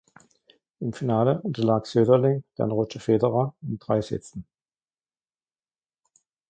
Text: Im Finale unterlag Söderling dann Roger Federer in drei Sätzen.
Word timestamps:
Im 0.79 0.93
Finale 0.93 1.41
unterlag 1.41 1.85
Söderling 1.85 2.43
dann 2.55 2.71
Roger 2.71 2.99
Federer 2.99 3.53
in 3.61 3.77
drei 3.77 4.01
Sätzen. 4.01 4.47